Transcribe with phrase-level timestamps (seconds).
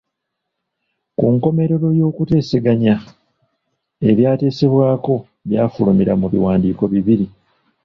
[1.17, 2.95] Ku nkomerero y’okuteeseganya,
[4.09, 5.13] ebyateesebwako
[5.47, 7.25] byafulumira mu biwandiiko bibiri.